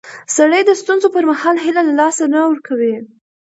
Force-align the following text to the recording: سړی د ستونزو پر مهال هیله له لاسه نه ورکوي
سړی 0.35 0.61
د 0.65 0.71
ستونزو 0.81 1.07
پر 1.15 1.23
مهال 1.29 1.55
هیله 1.65 1.81
له 1.87 1.93
لاسه 2.01 2.23
نه 2.33 2.39
ورکوي 2.51 2.95